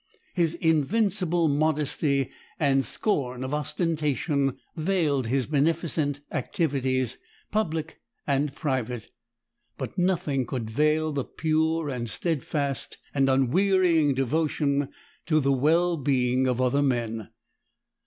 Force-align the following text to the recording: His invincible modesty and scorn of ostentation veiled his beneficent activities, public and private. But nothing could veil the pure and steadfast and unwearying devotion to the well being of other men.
His 0.33 0.55
invincible 0.55 1.47
modesty 1.47 2.31
and 2.59 2.83
scorn 2.83 3.43
of 3.43 3.53
ostentation 3.53 4.57
veiled 4.75 5.27
his 5.27 5.45
beneficent 5.45 6.21
activities, 6.31 7.19
public 7.51 7.99
and 8.25 8.51
private. 8.55 9.11
But 9.77 9.99
nothing 9.99 10.47
could 10.47 10.71
veil 10.71 11.11
the 11.11 11.23
pure 11.25 11.87
and 11.89 12.09
steadfast 12.09 12.97
and 13.13 13.29
unwearying 13.29 14.15
devotion 14.15 14.89
to 15.27 15.39
the 15.39 15.51
well 15.53 15.97
being 15.97 16.47
of 16.47 16.59
other 16.59 16.81
men. 16.81 17.29